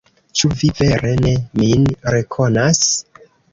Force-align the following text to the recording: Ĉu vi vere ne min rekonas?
Ĉu 0.39 0.47
vi 0.61 0.69
vere 0.79 1.11
ne 1.19 1.35
min 1.61 1.87
rekonas? 2.17 2.83